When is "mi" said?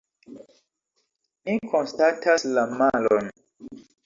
1.49-1.59